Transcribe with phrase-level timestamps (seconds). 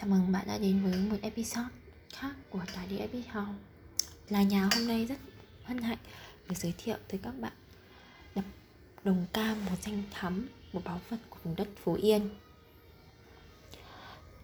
[0.00, 1.68] Chào mừng bạn đã đến với một episode
[2.12, 3.52] khác của Tài Đi Episode
[4.28, 5.16] Là nhà hôm nay rất
[5.64, 5.98] hân hạnh
[6.48, 7.52] được giới thiệu tới các bạn
[8.34, 8.44] Đập
[9.04, 12.30] Đồng Cam, một danh thắm, một báu vật của vùng đất Phú Yên.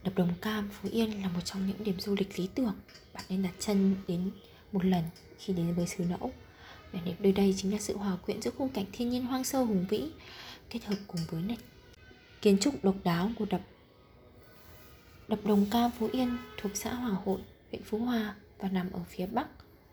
[0.05, 2.75] Đập Đồng Cam, Phú Yên là một trong những điểm du lịch lý tưởng.
[3.15, 4.31] Bạn nên đặt chân đến
[4.73, 5.05] một lần
[5.39, 6.33] khi đến với xứ Nẫu.
[6.93, 9.45] Vẻ đẹp nơi đây chính là sự hòa quyện giữa khung cảnh thiên nhiên hoang
[9.45, 10.05] sơ hùng vĩ
[10.71, 11.57] Kết hợp cùng với nét
[12.43, 13.61] kiến trúc độc đáo của đập
[15.33, 19.01] Đập Đồng Ca Phú Yên thuộc xã Hòa Hội, huyện Phú Hòa và nằm ở
[19.09, 19.47] phía bắc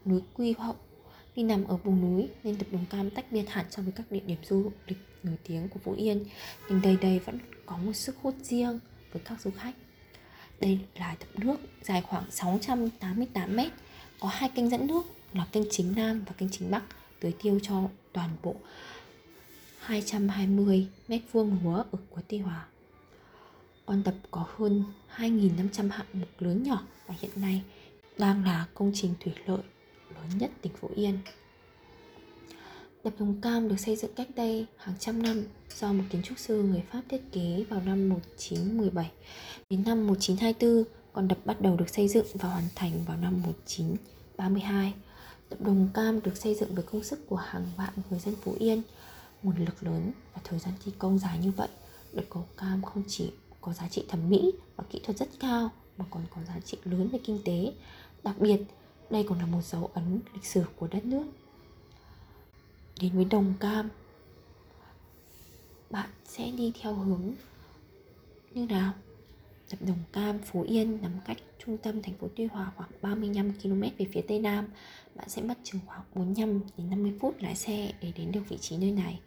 [0.05, 0.75] núi Quy Hậu.
[1.35, 4.11] Vì nằm ở vùng núi nên đập Đồng Cam tách biệt hẳn so với các
[4.11, 6.25] địa điểm du lịch nổi tiếng của Phú Yên,
[6.69, 8.79] nhưng đây đây vẫn có một sức hút riêng
[9.11, 9.73] với các du khách.
[10.59, 13.59] Đây là đập nước dài khoảng 688 m,
[14.19, 15.03] có hai kênh dẫn nước
[15.33, 16.83] là kênh chính Nam và kênh chính Bắc
[17.19, 18.55] tưới tiêu cho toàn bộ
[19.79, 22.65] 220 m2 lúa ở của Tây Hòa.
[23.89, 24.83] Con đập có hơn
[25.15, 27.63] 2.500 hạng mục lớn nhỏ và hiện nay
[28.17, 29.61] đang là công trình thủy lợi
[30.15, 31.17] lớn nhất tỉnh Phú Yên.
[33.03, 35.43] Đập Đồng Cam được xây dựng cách đây hàng trăm năm
[35.75, 39.11] do một kiến trúc sư người Pháp thiết kế vào năm 1917.
[39.69, 43.41] Đến năm 1924, con đập bắt đầu được xây dựng và hoàn thành vào năm
[43.41, 44.93] 1932.
[45.49, 48.55] Đập Đồng Cam được xây dựng với công sức của hàng vạn người dân Phú
[48.59, 48.81] Yên,
[49.43, 51.69] nguồn lực lớn và thời gian thi công dài như vậy.
[52.13, 55.69] Đập Đồng Cam không chỉ có giá trị thẩm mỹ và kỹ thuật rất cao
[55.97, 57.73] mà còn có giá trị lớn về kinh tế.
[58.23, 58.57] Đặc biệt,
[59.09, 61.25] đây còn là một dấu ấn lịch sử của đất nước.
[63.01, 63.89] Đến với Đồng Cam,
[65.89, 67.33] bạn sẽ đi theo hướng
[68.53, 68.93] như nào?
[69.71, 73.53] Đập Đồng Cam, Phú Yên nằm cách trung tâm thành phố Tuy Hòa khoảng 35
[73.63, 74.67] km về phía tây nam.
[75.15, 78.57] Bạn sẽ mất chừng khoảng 45 đến 50 phút lái xe để đến được vị
[78.57, 79.19] trí nơi này.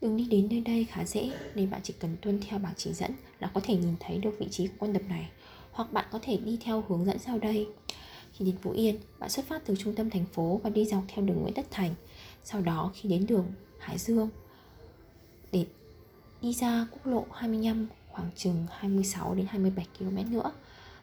[0.00, 2.92] Đường đi đến nơi đây khá dễ nên bạn chỉ cần tuân theo bảng chỉ
[2.92, 3.10] dẫn
[3.40, 5.28] là có thể nhìn thấy được vị trí của con đập này.
[5.72, 7.66] Hoặc bạn có thể đi theo hướng dẫn sau đây.
[8.32, 11.02] Khi đến Phú Yên, bạn xuất phát từ trung tâm thành phố và đi dọc
[11.08, 11.94] theo đường Nguyễn Tất Thành.
[12.44, 13.46] Sau đó khi đến đường
[13.78, 14.28] Hải Dương
[15.52, 15.66] để
[16.42, 20.52] đi ra quốc lộ 25 khoảng chừng 26 đến 27 km nữa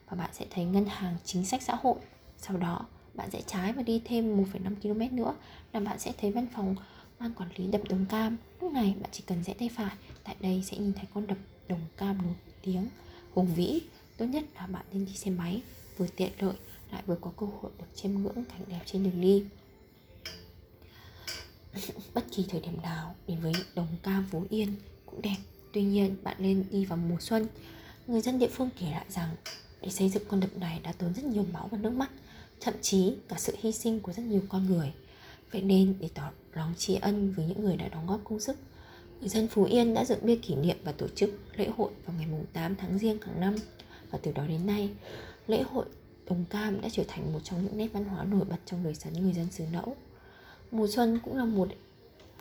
[0.09, 1.96] và bạn sẽ thấy ngân hàng chính sách xã hội.
[2.38, 5.36] Sau đó bạn sẽ trái và đi thêm 1,5 km nữa
[5.74, 6.75] là bạn sẽ thấy văn phòng
[7.20, 8.38] ban quản lý đập Đồng Cam.
[8.62, 11.38] Lúc này bạn chỉ cần rẽ tay phải, tại đây sẽ nhìn thấy con đập
[11.68, 12.88] Đồng Cam nổi tiếng,
[13.34, 13.81] hùng vĩ.
[14.18, 15.62] Tốt nhất là bạn nên đi xe máy,
[15.98, 16.56] vừa tiện lợi
[16.92, 19.44] lại vừa có cơ hội được chiêm ngưỡng cảnh đẹp trên đường đi.
[22.14, 25.38] Bất kỳ thời điểm nào đến với Đồng Cam Phú Yên cũng đẹp.
[25.74, 27.47] Tuy nhiên bạn nên đi vào mùa xuân.
[28.08, 29.36] Người dân địa phương kể lại rằng
[29.82, 32.09] để xây dựng con đập này đã tốn rất nhiều máu và nước mắt,
[32.59, 34.94] thậm chí cả sự hy sinh của rất nhiều con người.
[35.52, 38.58] Vậy nên để tỏ lòng tri ân với những người đã đóng góp công sức,
[39.20, 42.16] người dân Phú Yên đã dựng bia kỷ niệm và tổ chức lễ hội vào
[42.18, 43.56] ngày 8 tháng Giêng hàng năm.
[44.12, 44.90] Và từ đó đến nay,
[45.48, 45.86] lễ hội
[46.30, 48.96] Đồng Cam đã trở thành một trong những nét văn hóa nổi bật trong đời
[48.96, 49.96] sống người dân xứ Nẫu.
[50.72, 51.68] Mùa xuân cũng là một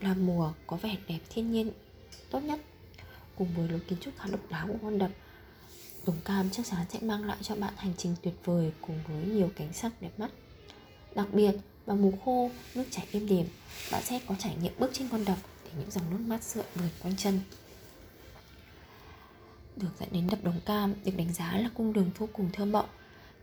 [0.00, 1.70] là mùa có vẻ đẹp thiên nhiên
[2.30, 2.60] tốt nhất
[3.38, 5.10] cùng với lối kiến trúc khá độc đáo của con đập
[6.06, 9.26] Đồng Cam chắc chắn sẽ mang lại cho bạn hành trình tuyệt vời cùng với
[9.26, 10.30] nhiều cảnh sắc đẹp mắt.
[11.14, 11.52] Đặc biệt,
[11.86, 13.46] vào mùa khô, nước chảy êm đềm,
[13.92, 16.64] bạn sẽ có trải nghiệm bước trên con đập để những dòng nước mát rượi
[16.74, 17.40] vườn quanh chân.
[19.76, 22.64] Được dẫn đến đập Đồng Cam được đánh giá là cung đường vô cùng thơ
[22.64, 22.88] mộng.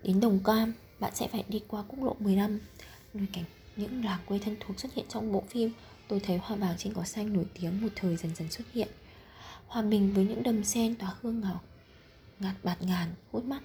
[0.04, 2.60] Đến Đồng Cam, bạn sẽ phải đi qua quốc lộ 15,
[3.14, 3.44] nơi cảnh
[3.76, 5.72] những làng quê thân thuộc xuất hiện trong bộ phim
[6.12, 8.88] Tôi thấy hoa vàng trên cỏ xanh nổi tiếng một thời dần dần xuất hiện.
[9.68, 11.62] Hòa mình với những đầm sen tỏa hương ngào
[12.40, 13.62] ngạt bạt ngàn hút mắt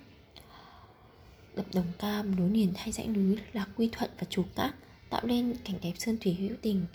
[1.56, 4.74] đập đồng cam, nối liền hai dãy núi là quy thuận và chủ cát,
[5.10, 6.86] tạo nên cảnh đẹp sơn thủy hữu tình.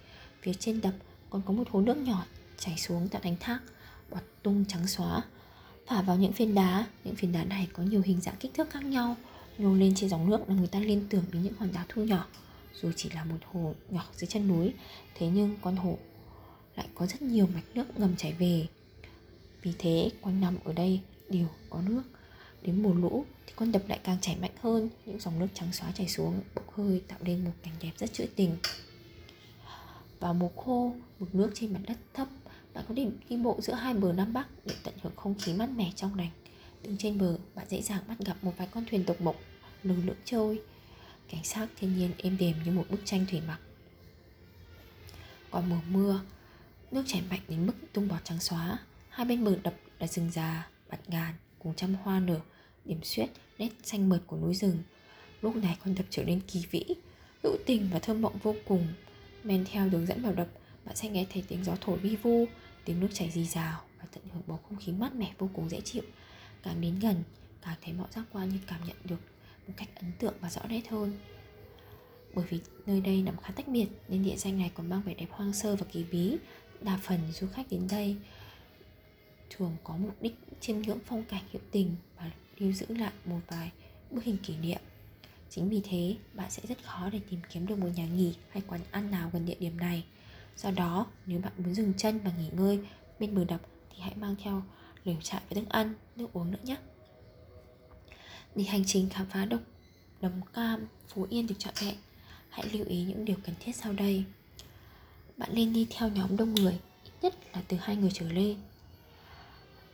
[0.42, 0.94] Phía trên đập
[1.30, 2.26] còn có một hồ nước nhỏ,
[2.58, 3.60] chảy xuống tạo thành thác,
[4.10, 5.22] bọt tung trắng xóa.
[5.88, 8.70] Phả vào những phiến đá, những phiến đá này có nhiều hình dạng kích thước
[8.70, 9.16] khác nhau,
[9.58, 12.04] nhô lên trên dòng nước là người ta liên tưởng đến những hòn đá thu
[12.04, 12.28] nhỏ.
[12.82, 14.74] Dù chỉ là một hồ nhỏ dưới chân núi,
[15.16, 15.98] thế nhưng con hồ
[16.76, 18.68] lại có rất nhiều mạch nước ngầm chảy về.
[19.62, 22.04] Vì thế quanh năm ở đây, đều có nước.
[22.62, 24.90] Đến mùa lũ thì con đập lại càng chảy mạnh hơn.
[25.06, 28.14] Những dòng nước trắng xóa chảy xuống, bốc hơi tạo nên một cảnh đẹp rất
[28.14, 28.58] trữ tình.
[30.20, 32.28] Vào mùa khô, mực nước trên mặt đất thấp.
[32.74, 35.54] Bạn có thể đi bộ giữa hai bờ nam bắc để tận hưởng không khí
[35.54, 36.30] mát mẻ trong lành?
[36.84, 39.36] Đứng trên bờ, bạn dễ dàng bắt gặp một vài con thuyền tộc mộc,
[39.84, 40.62] lừ lưỡng trôi.
[41.30, 43.60] Cảnh sắc thiên nhiên êm đềm như một bức tranh thủy mặc.
[45.52, 46.22] Còn mùa mưa,
[46.92, 48.80] nước chảy mạnh đến mức tung bọt trắng xóa.
[49.10, 52.40] Hai bên bờ đập là rừng già, bạt ngàn, cùng trăm hoa nở
[52.86, 54.78] điểm xuyết, nét xanh mượt của núi rừng.
[55.42, 56.84] Lúc này con đập trở nên kỳ vĩ,
[57.44, 58.88] hữu tình và thơm mộng vô cùng.
[59.44, 60.48] Men theo đường dẫn vào đập
[60.86, 62.46] bạn sẽ nghe thấy tiếng gió thổi vi vu,
[62.86, 65.70] tiếng nước chảy rì rào và tận hưởng bầu không khí mát mẻ vô cùng
[65.70, 66.04] dễ chịu.
[66.64, 67.24] Càng đến gần,
[67.62, 69.20] càng thấy mọi giác quan như cảm nhận được
[69.68, 71.18] một cách ấn tượng và rõ nét hơn.
[72.34, 75.14] Bởi vì nơi đây nằm khá tách biệt, nên địa danh này còn mang vẻ
[75.14, 76.38] đẹp hoang sơ và kỳ bí.
[76.82, 78.16] Đa phần du khách đến đây
[79.50, 83.40] thường có mục đích chiêm ngưỡng phong cảnh, hữu tình và lưu giữ lại một
[83.48, 83.72] vài
[84.12, 84.80] bức hình kỷ niệm.
[85.50, 88.64] Chính vì thế bạn sẽ rất khó để tìm kiếm được một nhà nghỉ hay
[88.68, 90.04] quán ăn nào gần địa điểm này.
[90.58, 92.80] Do đó nếu bạn muốn dừng chân và nghỉ ngơi
[93.20, 94.64] bên bờ đập thì hãy mang theo
[95.04, 96.78] lều trại và thức ăn nước uống nữa nhé.
[98.56, 99.62] Để hành trình khám phá độc
[100.22, 101.96] Đồng Cam, Phú Yên được trọn vẹn
[102.50, 104.24] Hãy lưu ý những điều cần thiết sau đây.
[105.38, 108.58] Bạn nên đi theo nhóm đông người Ít nhất là từ hai người trở lên.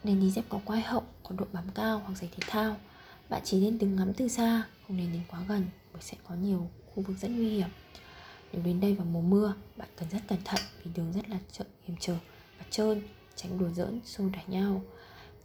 [0.04, 2.76] Nên đi dép có quai hậu, có độ bám cao hoặc giày thể thao.
[3.30, 6.36] Bạn chỉ nên đứng ngắm từ xa, không nên đến quá gần Bởi sẽ có
[6.36, 7.70] nhiều khu vực rất nguy hiểm.
[8.54, 11.40] Nếu đến đây vào mùa mưa, bạn cần rất cẩn thận Vì đường rất là
[11.52, 12.16] chợ hiểm trở
[12.60, 13.02] và trơn
[13.36, 14.82] Tránh đùa giỡn, xô đẩy nhau.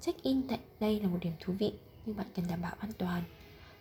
[0.00, 1.72] Check-in tại đây là một điểm thú vị
[2.06, 3.22] Nhưng bạn cần đảm bảo an toàn.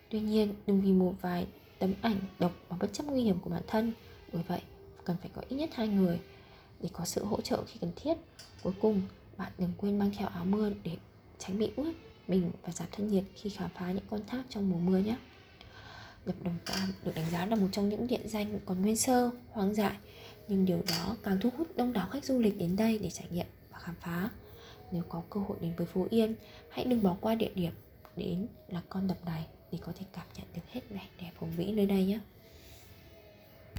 [0.09, 1.47] Tuy nhiên, đừng vì một vài
[1.79, 3.93] tấm ảnh độc mà bất chấp nguy hiểm của bản thân.
[4.33, 4.61] Bởi vậy,
[5.03, 6.19] cần phải có ít nhất hai người
[6.79, 8.13] để có sự hỗ trợ khi cần thiết.
[8.63, 9.01] Cuối cùng,
[9.41, 10.97] bạn đừng quên mang theo áo mưa để
[11.39, 11.93] tránh bị ướt
[12.27, 15.15] mình và giảm thân nhiệt khi khám phá những con thác trong mùa mưa nhé.
[16.25, 19.29] Đập Đồng Cam được đánh giá là một trong những địa danh còn nguyên sơ,
[19.49, 19.97] hoang dại
[20.47, 23.27] Nhưng điều đó càng thu hút đông đảo khách du lịch đến đây để trải
[23.31, 24.29] nghiệm và khám phá.
[24.91, 26.35] Nếu có cơ hội đến với Phú Yên,
[26.69, 27.73] hãy đừng bỏ qua địa điểm
[28.15, 31.51] đến là con đập này để có thể cảm nhận được hết vẻ đẹp hùng
[31.57, 32.19] vĩ nơi đây nhé.